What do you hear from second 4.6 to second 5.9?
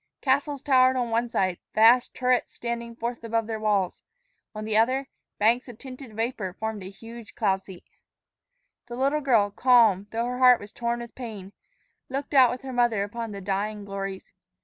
the other, banks of